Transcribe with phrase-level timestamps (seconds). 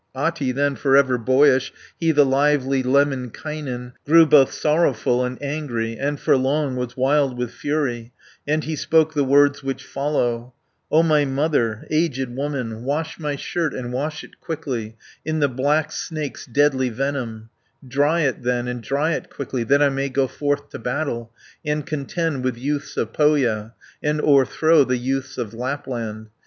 [0.15, 6.19] Ahti then, for ever boyish, He the lively Lemminkainen, Grew both sorrowful and angry, And
[6.19, 8.11] for long was wild with fury,
[8.47, 10.55] And he spoke the words which follow:
[10.89, 15.47] "O my mother, aged woman, 30 Wash my shirt, and wash it quickly In the
[15.47, 17.51] black snake's deadly venom,
[17.87, 21.31] Dry it then, and dry it quickly That I may go forth to battle,
[21.63, 26.29] And contend with youths of Pohja, And o'erthrow the youths of Lapland.